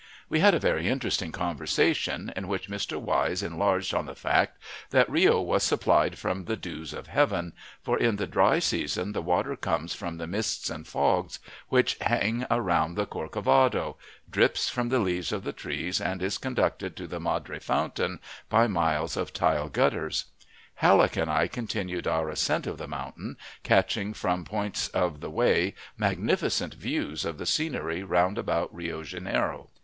We 0.29 0.39
had 0.39 0.55
a 0.55 0.59
very 0.59 0.87
interesting 0.89 1.31
conversation, 1.31 2.33
in 2.35 2.47
which 2.47 2.67
Mr. 2.71 2.97
Wise 2.99 3.43
enlarged 3.43 3.93
on 3.93 4.07
the 4.07 4.15
fact 4.15 4.57
that 4.89 5.07
Rio 5.07 5.39
was 5.41 5.61
supplied 5.61 6.17
from 6.17 6.45
the 6.45 6.57
"dews 6.57 6.91
of 6.91 7.05
heaven," 7.05 7.53
for 7.83 7.99
in 7.99 8.15
the 8.15 8.25
dry 8.25 8.57
season 8.57 9.11
the 9.11 9.21
water 9.21 9.55
comes 9.55 9.93
from 9.93 10.17
the 10.17 10.25
mists 10.25 10.71
and 10.71 10.87
fogs 10.87 11.37
which 11.69 11.97
hang 12.01 12.47
around 12.49 12.95
the 12.95 13.05
Corcovado, 13.05 13.95
drips 14.27 14.69
from 14.69 14.89
the 14.89 14.97
leaves 14.97 15.31
of 15.31 15.43
the 15.43 15.53
trees, 15.53 16.01
and 16.01 16.23
is 16.23 16.39
conducted 16.39 16.95
to 16.95 17.05
the 17.05 17.19
Madre 17.19 17.59
fountain 17.59 18.19
by 18.49 18.65
miles 18.65 19.15
of 19.15 19.31
tile 19.31 19.69
gutters. 19.69 20.25
Halleck 20.77 21.15
and 21.15 21.29
I 21.29 21.45
continued 21.47 22.07
our 22.07 22.27
ascent 22.29 22.65
of 22.65 22.79
the 22.79 22.87
mountain, 22.87 23.37
catching 23.61 24.15
from 24.15 24.45
points 24.45 24.87
of 24.87 25.19
the 25.21 25.29
way 25.29 25.75
magnificent 25.95 26.73
views 26.73 27.23
of 27.23 27.37
the 27.37 27.45
scenery 27.45 28.01
round 28.01 28.39
about 28.39 28.73
Rio 28.73 29.03
Janeiro. 29.03 29.69